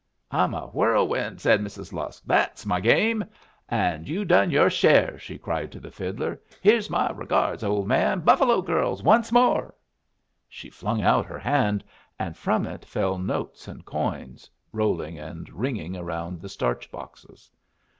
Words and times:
"I'm 0.31 0.55
a 0.55 0.65
whirlwind!" 0.65 1.39
said 1.41 1.61
Mrs. 1.61 1.93
Lusk. 1.93 2.23
"That's 2.25 2.65
my 2.65 2.79
game! 2.79 3.23
And 3.69 4.09
you 4.09 4.25
done 4.25 4.49
your 4.49 4.67
share," 4.67 5.19
she 5.19 5.37
cried 5.37 5.71
to 5.73 5.79
the 5.79 5.91
fiddler. 5.91 6.41
"Here's 6.59 6.89
my 6.89 7.11
regards, 7.11 7.63
old 7.63 7.87
man! 7.87 8.21
'Buffalo 8.21 8.63
Girls' 8.63 9.03
once 9.03 9.31
more!" 9.31 9.75
She 10.49 10.71
flung 10.71 11.03
out 11.03 11.27
her 11.27 11.37
hand, 11.37 11.83
and 12.17 12.35
from 12.35 12.65
it 12.65 12.83
fell 12.83 13.19
notes 13.19 13.67
and 13.67 13.85
coins, 13.85 14.49
rolling 14.71 15.19
and 15.19 15.47
ringing 15.51 15.95
around 15.95 16.41
the 16.41 16.49
starch 16.49 16.89
boxes. 16.91 17.51